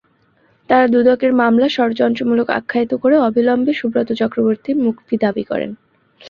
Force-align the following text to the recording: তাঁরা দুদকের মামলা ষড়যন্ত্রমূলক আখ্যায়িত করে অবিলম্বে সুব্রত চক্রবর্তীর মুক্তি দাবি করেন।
তাঁরা 0.69 0.87
দুদকের 0.87 1.31
মামলা 1.33 1.67
ষড়যন্ত্রমূলক 1.69 2.47
আখ্যায়িত 2.51 2.91
করে 2.93 3.15
অবিলম্বে 3.19 3.73
সুব্রত 3.73 4.09
চক্রবর্তীর 4.21 4.77
মুক্তি 4.85 5.15
দাবি 5.23 5.43
করেন। 5.43 5.71